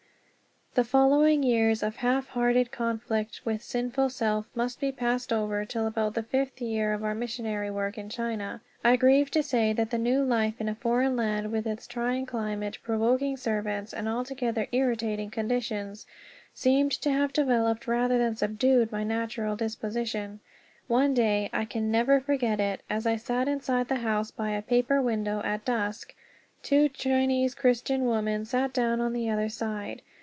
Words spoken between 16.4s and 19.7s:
seemed to have developed rather than subdued my natural